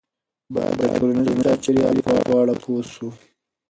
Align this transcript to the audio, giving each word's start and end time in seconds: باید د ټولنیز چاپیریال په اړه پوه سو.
باید 0.53 0.75
د 0.79 0.83
ټولنیز 0.95 1.39
چاپیریال 1.45 1.97
په 2.05 2.13
اړه 2.39 2.53
پوه 2.63 2.81
سو. 2.93 3.07